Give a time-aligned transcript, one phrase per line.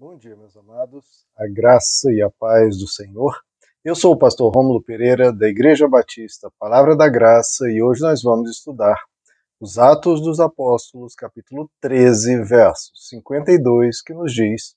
[0.00, 1.04] Bom dia, meus amados.
[1.36, 3.38] A graça e a paz do Senhor.
[3.84, 8.22] Eu sou o pastor Rômulo Pereira, da Igreja Batista Palavra da Graça, e hoje nós
[8.22, 8.96] vamos estudar
[9.60, 14.74] os Atos dos Apóstolos, capítulo 13, verso 52, que nos diz: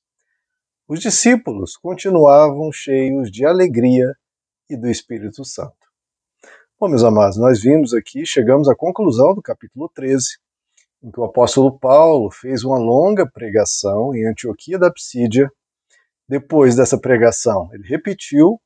[0.89, 4.13] Os discípulos continuavam cheios de alegria
[4.69, 5.87] e do Espírito Santo.
[6.77, 10.37] Bom, meus amados, nós vimos aqui, chegamos à conclusão do capítulo 13,
[11.03, 15.51] em que o apóstolo Paulo fez uma longa pregação em Antioquia da Psídia.
[16.27, 18.59] Depois dessa pregação, ele repetiu,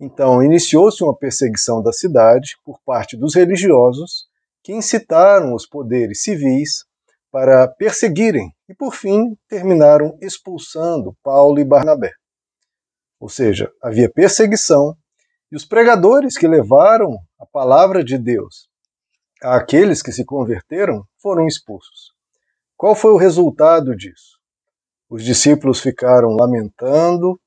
[0.00, 4.26] então iniciou-se uma perseguição da cidade por parte dos religiosos
[4.62, 6.84] que incitaram os poderes civis
[7.30, 12.12] para perseguirem e, por fim, terminaram expulsando Paulo e Barnabé.
[13.20, 14.96] Ou seja, havia perseguição
[15.52, 18.68] e os pregadores que levaram a palavra de Deus
[19.44, 22.12] àqueles que se converteram foram expulsos.
[22.76, 24.38] Qual foi o resultado disso?
[25.08, 27.38] Os discípulos ficaram lamentando,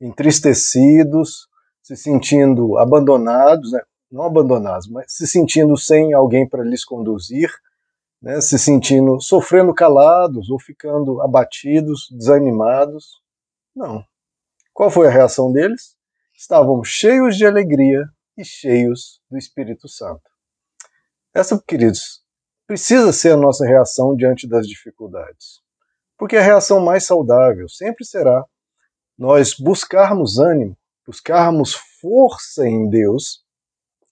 [0.00, 1.48] entristecidos,
[1.82, 3.80] se sentindo abandonados, né?
[4.10, 7.50] não abandonados, mas se sentindo sem alguém para lhes conduzir,
[8.20, 8.40] né?
[8.40, 13.20] se sentindo sofrendo calados ou ficando abatidos, desanimados.
[13.74, 14.04] Não.
[14.72, 15.96] Qual foi a reação deles?
[16.34, 18.04] Estavam cheios de alegria
[18.38, 20.31] e cheios do Espírito Santo.
[21.34, 22.22] Essa, queridos,
[22.66, 25.60] precisa ser a nossa reação diante das dificuldades.
[26.18, 28.44] Porque a reação mais saudável sempre será
[29.18, 33.42] nós buscarmos ânimo, buscarmos força em Deus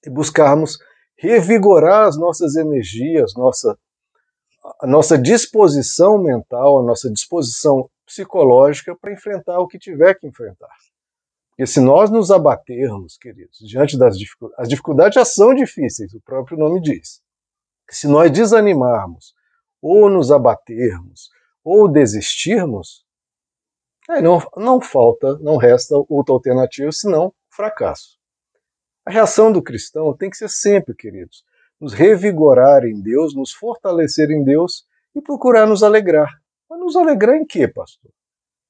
[0.04, 0.78] e buscarmos
[1.16, 3.78] revigorar as nossas energias, nossa,
[4.80, 10.74] a nossa disposição mental, a nossa disposição psicológica para enfrentar o que tiver que enfrentar.
[11.60, 16.20] Porque se nós nos abatermos, queridos, diante das dificuldades, as dificuldades já são difíceis, o
[16.22, 17.20] próprio nome diz.
[17.90, 19.34] Se nós desanimarmos,
[19.82, 21.28] ou nos abatermos,
[21.62, 23.04] ou desistirmos,
[24.08, 28.18] não, não falta, não resta outra alternativa senão fracasso.
[29.04, 31.44] A reação do cristão tem que ser sempre, queridos,
[31.78, 36.40] nos revigorar em Deus, nos fortalecer em Deus e procurar nos alegrar.
[36.70, 38.10] Mas nos alegrar em quê, pastor?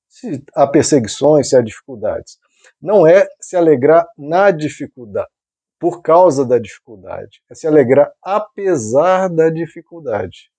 [0.09, 2.36] Se há perseguições, se há dificuldades.
[2.81, 5.28] Não é se alegrar na dificuldade,
[5.78, 10.50] por causa da dificuldade, é se alegrar apesar da dificuldade.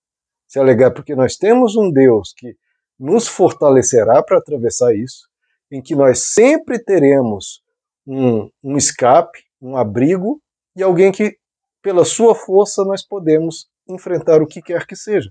[0.48, 2.56] Se alegrar porque nós temos um Deus que
[2.98, 5.28] nos fortalecerá para atravessar isso,
[5.70, 7.62] em que nós sempre teremos
[8.06, 10.40] um, um escape, um abrigo
[10.76, 11.36] e alguém que,
[11.80, 15.30] pela sua força, nós podemos enfrentar o que quer que seja.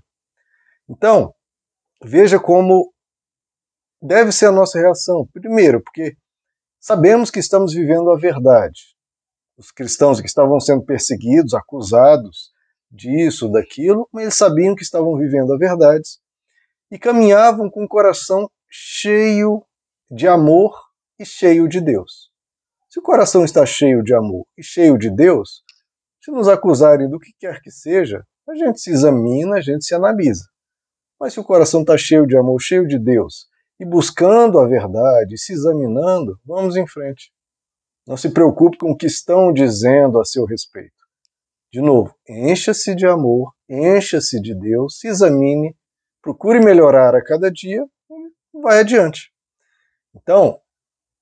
[0.88, 1.34] Então,
[2.02, 2.92] veja como
[4.00, 5.26] deve ser a nossa reação.
[5.32, 6.16] Primeiro, porque
[6.84, 8.96] Sabemos que estamos vivendo a verdade.
[9.56, 12.50] Os cristãos que estavam sendo perseguidos, acusados
[12.90, 16.18] disso, daquilo, mas eles sabiam que estavam vivendo a verdade
[16.90, 19.64] e caminhavam com o coração cheio
[20.10, 20.74] de amor
[21.20, 22.32] e cheio de Deus.
[22.88, 25.62] Se o coração está cheio de amor e cheio de Deus,
[26.20, 29.94] se nos acusarem do que quer que seja, a gente se examina, a gente se
[29.94, 30.46] analisa.
[31.20, 33.46] Mas se o coração está cheio de amor, cheio de Deus,
[33.82, 37.32] e buscando a verdade, se examinando, vamos em frente.
[38.06, 40.94] Não se preocupe com o que estão dizendo a seu respeito.
[41.72, 45.76] De novo, encha-se de amor, encha-se de Deus, se examine,
[46.22, 47.84] procure melhorar a cada dia
[48.54, 49.32] e vai adiante.
[50.14, 50.60] Então,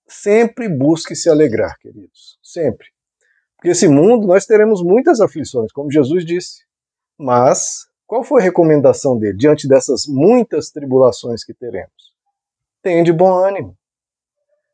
[0.06, 2.88] sempre busque se alegrar, queridos, sempre.
[3.56, 6.66] Porque esse mundo nós teremos muitas aflições, como Jesus disse.
[7.18, 12.09] Mas qual foi a recomendação dele diante dessas muitas tribulações que teremos?
[12.82, 13.76] Tem de bom ânimo.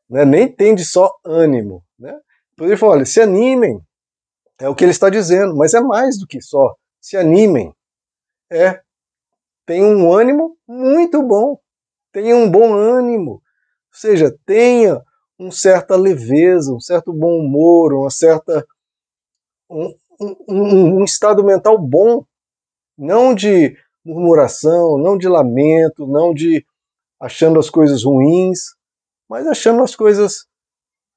[0.09, 0.25] Né?
[0.25, 1.83] Nem tem de só ânimo.
[1.99, 2.17] Né?
[2.59, 3.79] Ele falou, olha, se animem.
[4.59, 7.71] É o que ele está dizendo, mas é mais do que só se animem.
[8.51, 8.81] É,
[9.65, 11.59] tem um ânimo muito bom.
[12.11, 13.33] Tenha um bom ânimo.
[13.33, 13.41] Ou
[13.91, 15.01] seja, tenha
[15.37, 18.65] uma certa leveza, um certo bom humor, uma certa
[19.69, 22.23] um, um, um, estado mental bom,
[22.97, 26.65] não de murmuração, não de lamento, não de
[27.19, 28.59] achando as coisas ruins,
[29.29, 30.45] mas achando as coisas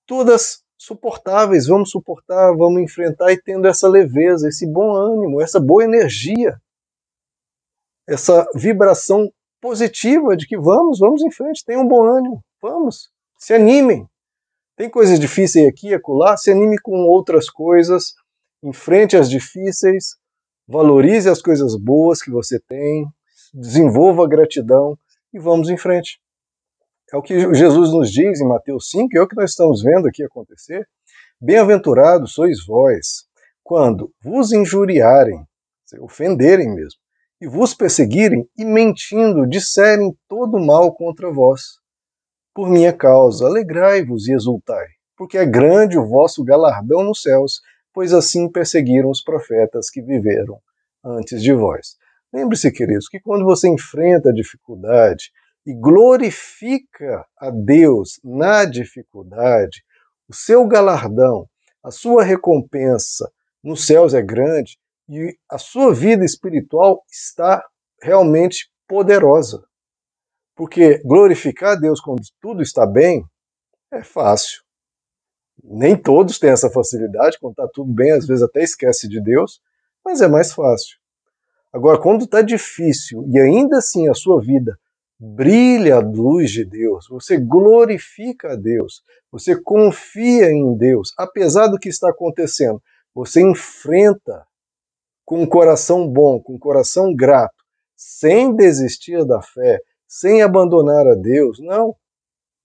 [0.06, 1.66] todas suportáveis.
[1.66, 6.60] Vamos suportar, vamos enfrentar e tendo essa leveza, esse bom ânimo, essa boa energia,
[8.08, 9.30] essa vibração
[9.60, 14.08] positiva de que vamos, vamos em frente, tenham um bom ânimo, vamos, se animem.
[14.76, 18.14] Tem coisas difíceis aqui e acolá, se anime com outras coisas,
[18.62, 20.16] enfrente as difíceis,
[20.66, 23.06] valorize as coisas boas que você tem,
[23.52, 24.96] desenvolva a gratidão,
[25.32, 26.20] e vamos em frente.
[27.12, 30.06] É o que Jesus nos diz em Mateus 5, é o que nós estamos vendo
[30.06, 30.88] aqui acontecer.
[31.40, 33.24] Bem-aventurados sois vós,
[33.64, 35.44] quando vos injuriarem,
[36.00, 37.00] ofenderem mesmo,
[37.40, 41.62] e vos perseguirem e mentindo disserem todo mal contra vós,
[42.54, 44.86] por minha causa, alegrai-vos e exultai,
[45.16, 47.60] porque é grande o vosso galardão nos céus,
[47.92, 50.60] pois assim perseguiram os profetas que viveram
[51.04, 51.96] antes de vós.
[52.32, 55.32] Lembre-se, queridos, que quando você enfrenta a dificuldade
[55.66, 59.82] e glorifica a Deus na dificuldade,
[60.28, 61.48] o seu galardão,
[61.82, 63.30] a sua recompensa
[63.62, 64.78] nos céus é grande
[65.08, 67.64] e a sua vida espiritual está
[68.00, 69.64] realmente poderosa.
[70.54, 73.24] Porque glorificar a Deus quando tudo está bem
[73.90, 74.62] é fácil.
[75.62, 79.60] Nem todos têm essa facilidade, quando está tudo bem, às vezes até esquece de Deus,
[80.04, 80.99] mas é mais fácil.
[81.72, 84.76] Agora, quando está difícil e ainda assim a sua vida
[85.18, 91.78] brilha a luz de Deus, você glorifica a Deus, você confia em Deus, apesar do
[91.78, 92.82] que está acontecendo,
[93.14, 94.46] você enfrenta
[95.24, 97.54] com um coração bom, com um coração grato,
[97.96, 99.78] sem desistir da fé,
[100.08, 101.60] sem abandonar a Deus.
[101.60, 101.94] Não.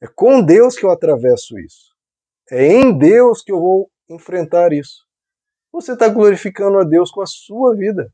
[0.01, 1.93] É com Deus que eu atravesso isso.
[2.49, 5.05] É em Deus que eu vou enfrentar isso.
[5.71, 8.11] Você está glorificando a Deus com a sua vida.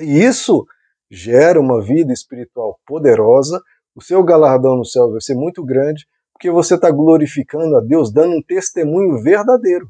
[0.00, 0.64] E isso
[1.10, 3.60] gera uma vida espiritual poderosa.
[3.94, 8.12] O seu galardão no céu vai ser muito grande, porque você está glorificando a Deus,
[8.12, 9.88] dando um testemunho verdadeiro.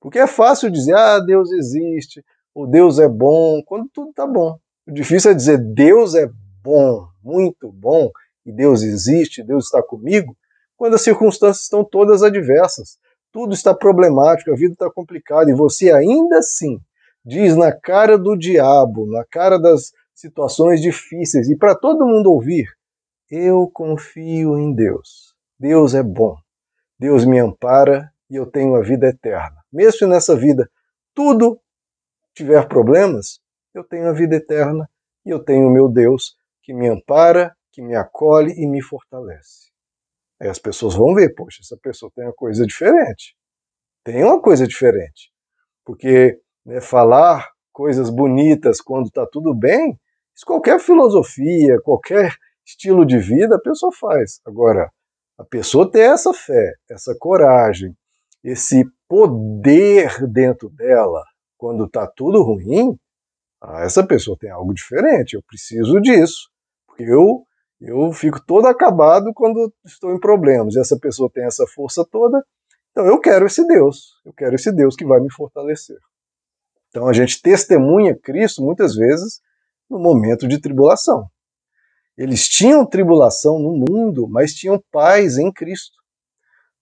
[0.00, 2.22] Porque é fácil dizer, ah, Deus existe,
[2.54, 4.58] ou Deus é bom, quando tudo está bom.
[4.86, 6.28] O difícil é dizer Deus é
[6.62, 8.10] bom, muito bom,
[8.44, 10.36] e Deus existe, Deus está comigo,
[10.76, 12.98] quando as circunstâncias estão todas adversas.
[13.32, 16.78] Tudo está problemático, a vida está complicada, e você ainda assim
[17.24, 22.66] diz na cara do diabo, na cara das situações difíceis, e para todo mundo ouvir:
[23.30, 25.34] Eu confio em Deus.
[25.58, 26.36] Deus é bom.
[26.98, 29.62] Deus me ampara e eu tenho a vida eterna.
[29.72, 30.70] Mesmo se nessa vida
[31.14, 31.60] tudo
[32.34, 33.40] tiver problemas,
[33.72, 34.88] eu tenho a vida eterna
[35.24, 39.70] e eu tenho o meu Deus que me ampara, que me acolhe e me fortalece.
[40.40, 43.36] Aí as pessoas vão ver, poxa, essa pessoa tem uma coisa diferente.
[44.04, 45.32] Tem uma coisa diferente.
[45.84, 49.98] Porque né, falar coisas bonitas quando está tudo bem,
[50.34, 52.34] isso qualquer filosofia, qualquer
[52.64, 54.40] estilo de vida a pessoa faz.
[54.46, 54.90] Agora,
[55.38, 57.94] a pessoa ter essa fé, essa coragem,
[58.42, 61.22] esse poder dentro dela
[61.56, 62.96] quando está tudo ruim,
[63.60, 66.50] ah, essa pessoa tem algo diferente, eu preciso disso.
[66.86, 67.44] Porque eu,
[67.80, 70.74] eu fico todo acabado quando estou em problemas.
[70.74, 72.44] E essa pessoa tem essa força toda,
[72.90, 74.20] então eu quero esse Deus.
[74.24, 75.98] Eu quero esse Deus que vai me fortalecer.
[76.94, 79.40] Então a gente testemunha Cristo muitas vezes
[79.90, 81.28] no momento de tribulação.
[82.16, 85.96] Eles tinham tribulação no mundo, mas tinham paz em Cristo.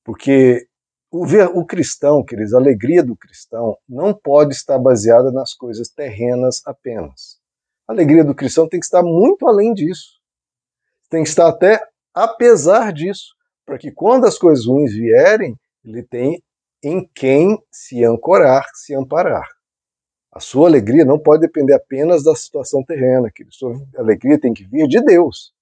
[0.04, 0.66] Porque
[1.10, 1.24] o,
[1.58, 7.40] o cristão, queridos, a alegria do cristão não pode estar baseada nas coisas terrenas apenas.
[7.88, 10.20] A alegria do cristão tem que estar muito além disso.
[11.08, 11.82] Tem que estar até
[12.12, 16.42] apesar disso, para que quando as coisas ruins vierem, ele tem
[16.82, 19.48] em quem se ancorar, se amparar.
[20.32, 24.64] A sua alegria não pode depender apenas da situação terrena, a sua alegria tem que
[24.64, 25.52] vir de Deus.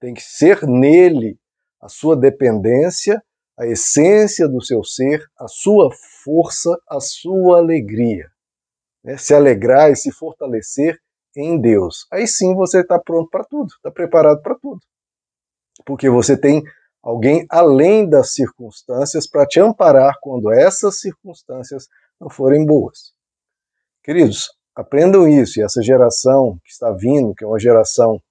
[0.00, 1.38] Tem que ser nele
[1.80, 3.22] a sua dependência
[3.58, 5.90] a essência do seu ser, a sua
[6.22, 8.30] força, a sua alegria.
[9.02, 9.16] Né?
[9.16, 10.98] Se alegrar e se fortalecer
[11.34, 12.06] em Deus.
[12.12, 14.80] Aí sim você está pronto para tudo, está preparado para tudo.
[15.84, 16.62] Porque você tem
[17.02, 21.88] alguém além das circunstâncias para te amparar quando essas circunstâncias
[22.20, 23.14] não forem boas.
[24.06, 28.22] Queridos, aprendam isso, e essa geração que está vindo, que é uma geração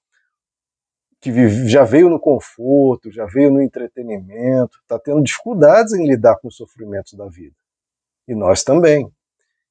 [1.19, 6.47] que já veio no conforto, já veio no entretenimento, está tendo dificuldades em lidar com
[6.47, 7.53] os sofrimentos da vida.
[8.25, 9.13] E nós também.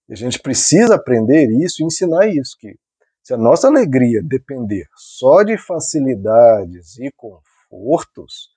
[0.07, 2.77] E a gente precisa aprender isso e ensinar isso, que
[3.23, 8.51] se a nossa alegria depender só de facilidades e confortos,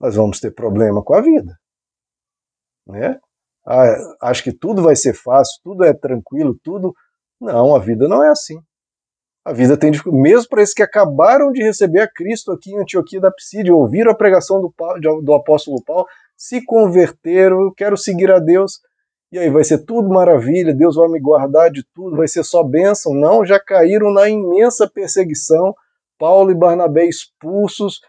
[0.00, 1.56] nós vamos ter problema com a vida.
[2.88, 3.20] Né?
[3.68, 6.94] Ah, acho que tudo vai ser fácil, tudo é tranquilo, tudo.
[7.38, 8.58] Não, a vida não é assim.
[9.44, 10.22] A vida tem dificuldade.
[10.22, 14.10] Mesmo para esses que acabaram de receber a Cristo aqui em Antioquia da Psídia, ouviram
[14.10, 18.80] a pregação do, Paulo, do apóstolo Paulo, se converteram, eu quero seguir a Deus,
[19.30, 22.62] e aí vai ser tudo maravilha, Deus vai me guardar de tudo, vai ser só
[22.62, 23.12] bênção.
[23.12, 25.74] Não, já caíram na imensa perseguição,
[26.18, 28.00] Paulo e Barnabé expulsos,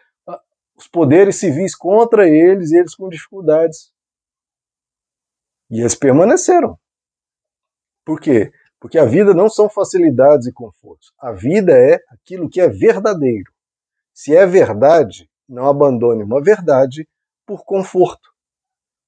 [0.78, 3.92] os poderes civis contra eles, e eles com dificuldades.
[5.70, 6.78] E eles permaneceram.
[8.06, 8.52] Por quê?
[8.80, 11.12] Porque a vida não são facilidades e confortos.
[11.20, 13.52] A vida é aquilo que é verdadeiro.
[14.14, 17.08] Se é verdade, não abandone uma verdade
[17.46, 18.30] por conforto.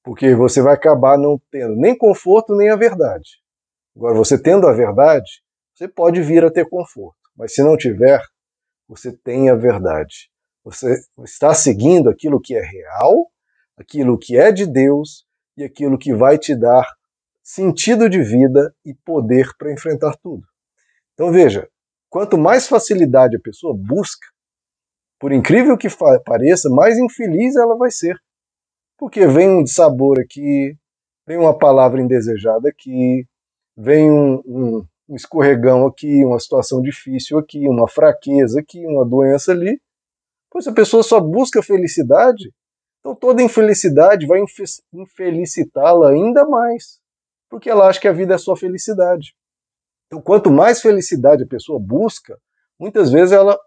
[0.03, 3.41] Porque você vai acabar não tendo nem conforto nem a verdade.
[3.95, 7.17] Agora, você tendo a verdade, você pode vir a ter conforto.
[7.35, 8.21] Mas se não tiver,
[8.87, 10.29] você tem a verdade.
[10.63, 13.31] Você está seguindo aquilo que é real,
[13.77, 15.25] aquilo que é de Deus
[15.61, 16.85] e aquilo que vai te dar
[17.43, 20.43] sentido de vida e poder para enfrentar tudo.
[21.13, 21.67] Então veja,
[22.09, 24.27] quanto mais facilidade a pessoa busca,
[25.19, 25.87] por incrível que
[26.25, 28.17] pareça, mais infeliz ela vai ser.
[28.97, 30.75] Porque vem um sabor aqui,
[31.27, 33.25] vem uma palavra indesejada aqui,
[33.75, 39.51] vem um, um, um escorregão aqui, uma situação difícil aqui, uma fraqueza aqui, uma doença
[39.51, 39.79] ali.
[40.49, 42.51] Pois a pessoa só busca felicidade,
[43.01, 44.41] então toda infelicidade vai
[44.93, 46.99] infelicitá-la ainda mais,
[47.49, 49.35] porque ela acha que a vida é só felicidade.
[50.07, 52.37] Então, quanto mais felicidade a pessoa busca,
[52.79, 53.59] muitas vezes ela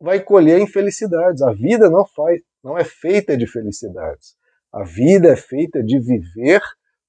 [0.00, 1.40] vai colher infelicidades.
[1.42, 4.34] A vida não faz, não é feita de felicidades.
[4.72, 6.60] A vida é feita de viver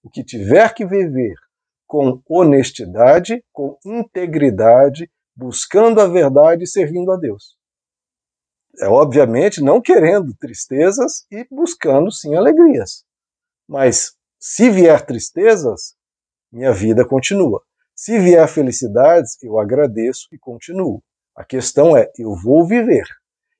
[0.03, 1.35] o que tiver que viver
[1.87, 7.57] com honestidade, com integridade, buscando a verdade e servindo a Deus.
[8.79, 13.03] É obviamente não querendo tristezas e buscando sim alegrias.
[13.67, 15.95] Mas se vier tristezas,
[16.51, 17.61] minha vida continua.
[17.95, 21.03] Se vier felicidades, eu agradeço e continuo.
[21.35, 23.05] A questão é: eu vou viver.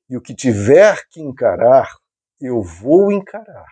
[0.09, 1.87] E o que tiver que encarar,
[2.39, 3.71] eu vou encarar.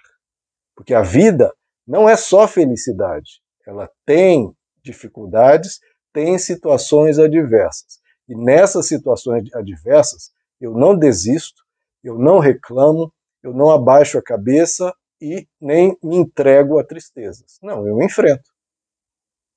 [0.75, 1.53] Porque a vida
[1.85, 3.41] não é só felicidade.
[3.65, 5.79] Ela tem dificuldades,
[6.13, 7.99] tem situações adversas.
[8.27, 11.63] E nessas situações adversas, eu não desisto,
[12.03, 13.13] eu não reclamo,
[13.43, 17.57] eu não abaixo a cabeça e nem me entrego a tristezas.
[17.61, 18.49] Não, eu enfrento.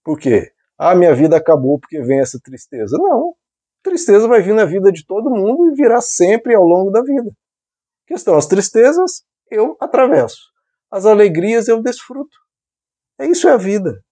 [0.05, 0.53] Por quê?
[0.83, 2.97] ah, minha vida acabou porque vem essa tristeza.
[2.99, 3.35] Não,
[3.83, 7.31] tristeza vai vir na vida de todo mundo e virá sempre ao longo da vida.
[8.07, 10.41] Questão, as tristezas eu atravesso,
[10.91, 12.37] as alegrias eu desfruto.
[13.19, 14.03] É isso é a vida.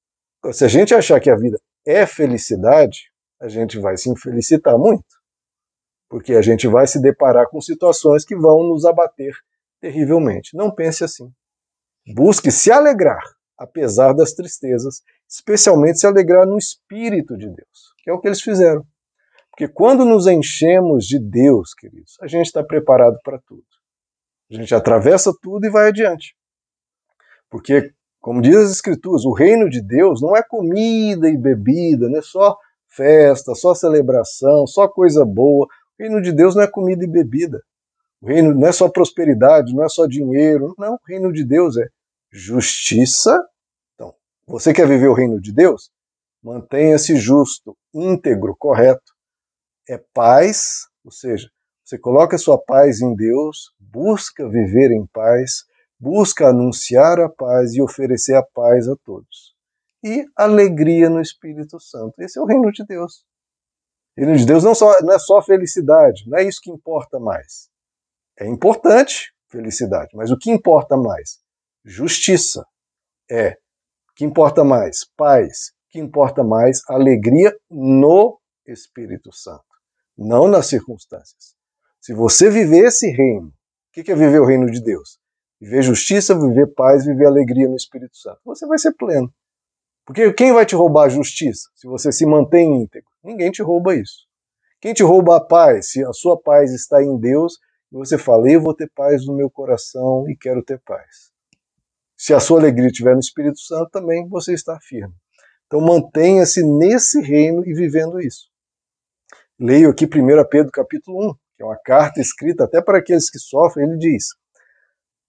[0.52, 5.04] Se a gente achar que a vida é felicidade, a gente vai se infelicitar muito,
[6.10, 9.32] porque a gente vai se deparar com situações que vão nos abater
[9.80, 10.56] terrivelmente.
[10.56, 11.32] Não pense assim.
[12.14, 13.22] Busque se alegrar,
[13.56, 18.42] apesar das tristezas, especialmente se alegrar no Espírito de Deus, que é o que eles
[18.42, 18.84] fizeram.
[19.50, 23.62] Porque quando nos enchemos de Deus, queridos, a gente está preparado para tudo.
[24.50, 26.34] A gente atravessa tudo e vai adiante.
[27.48, 32.18] Porque, como diz as Escrituras, o reino de Deus não é comida e bebida, não
[32.18, 32.56] é só
[32.88, 35.68] festa, só celebração, só coisa boa.
[36.00, 37.62] O reino de Deus não é comida e bebida.
[38.22, 40.74] O reino não é só prosperidade, não é só dinheiro.
[40.78, 41.86] Não, o reino de Deus é
[42.32, 43.38] justiça.
[43.94, 44.14] Então,
[44.46, 45.90] você quer viver o reino de Deus?
[46.42, 49.12] Mantenha-se justo, íntegro, correto.
[49.86, 51.50] É paz, ou seja,
[51.84, 55.64] você coloca sua paz em Deus, busca viver em paz,
[55.98, 59.54] busca anunciar a paz e oferecer a paz a todos.
[60.02, 62.14] E alegria no Espírito Santo.
[62.22, 63.22] Esse é o reino de Deus.
[64.16, 67.68] Reino de Deus não, só, não é só felicidade, não é isso que importa mais.
[68.38, 71.40] É importante felicidade, mas o que importa mais?
[71.84, 72.64] justiça.
[73.30, 73.52] É.
[73.52, 75.04] O que importa mais?
[75.16, 75.72] Paz.
[75.86, 76.80] O que importa mais?
[76.88, 79.64] Alegria no Espírito Santo,
[80.16, 81.54] não nas circunstâncias.
[82.00, 85.18] Se você viver esse reino, o que é viver o reino de Deus?
[85.60, 88.40] Viver justiça, viver paz, viver alegria no Espírito Santo.
[88.44, 89.32] Você vai ser pleno.
[90.10, 93.08] Porque quem vai te roubar a justiça se você se mantém íntegro?
[93.22, 94.26] Ninguém te rouba isso.
[94.80, 95.92] Quem te rouba a paz?
[95.92, 97.52] Se a sua paz está em Deus
[97.92, 101.30] e você fala, eu vou ter paz no meu coração e quero ter paz.
[102.16, 105.14] Se a sua alegria estiver no Espírito Santo, também você está firme.
[105.66, 108.50] Então mantenha-se nesse reino e vivendo isso.
[109.60, 110.08] Leio aqui 1
[110.50, 114.24] Pedro capítulo 1, que é uma carta escrita até para aqueles que sofrem, ele diz: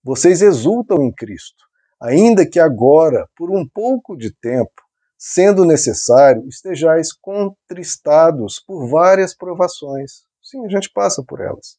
[0.03, 1.63] Vocês exultam em Cristo,
[2.01, 4.81] ainda que agora, por um pouco de tempo,
[5.17, 10.23] sendo necessário, estejais contristados por várias provações.
[10.41, 11.77] Sim, a gente passa por elas.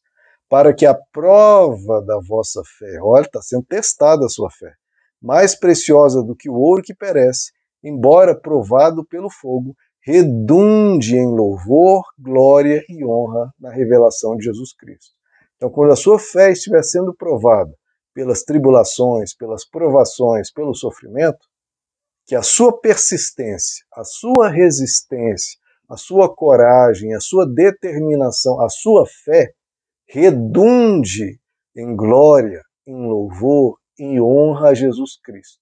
[0.49, 4.71] Para que a prova da vossa fé, olha, está sendo testada a sua fé,
[5.21, 7.51] mais preciosa do que o ouro que perece,
[7.83, 9.75] embora provado pelo fogo,
[10.05, 15.11] redunde em louvor, glória e honra na revelação de Jesus Cristo.
[15.57, 17.73] Então, quando a sua fé estiver sendo provada
[18.13, 21.47] pelas tribulações, pelas provações, pelo sofrimento,
[22.25, 29.05] que a sua persistência, a sua resistência, a sua coragem, a sua determinação, a sua
[29.05, 29.53] fé
[30.07, 31.39] redunde
[31.75, 35.59] em glória, em louvor, em honra a Jesus Cristo.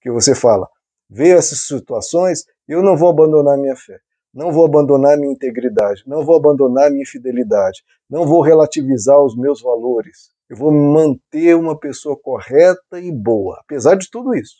[0.00, 0.68] Que você fala,
[1.08, 3.98] veio essas situações, eu não vou abandonar minha fé,
[4.34, 9.60] não vou abandonar minha integridade, não vou abandonar minha fidelidade, não vou relativizar os meus
[9.62, 10.31] valores.
[10.52, 14.56] Eu vou manter uma pessoa correta e boa, apesar de tudo isso.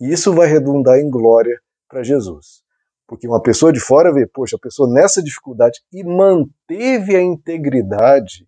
[0.00, 2.62] E isso vai redundar em glória para Jesus.
[3.06, 8.46] Porque uma pessoa de fora vê, poxa, a pessoa nessa dificuldade e manteve a integridade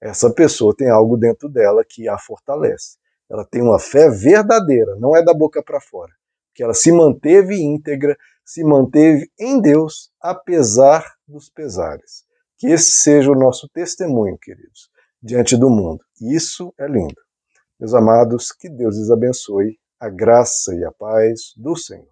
[0.00, 2.96] essa pessoa tem algo dentro dela que a fortalece.
[3.28, 6.12] Ela tem uma fé verdadeira, não é da boca para fora,
[6.54, 12.24] que ela se manteve íntegra, se manteve em Deus, apesar dos pesares.
[12.56, 14.89] Que esse seja o nosso testemunho, queridos,
[15.22, 16.04] diante do mundo.
[16.20, 17.20] Isso é lindo.
[17.78, 22.09] Meus amados, que Deus lhes abençoe, a graça e a paz do Senhor.